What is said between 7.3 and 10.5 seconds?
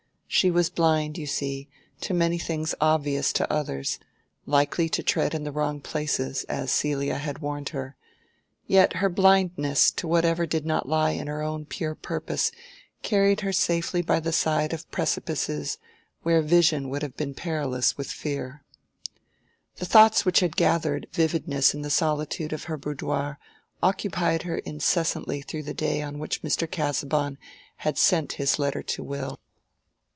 warned her; yet her blindness to whatever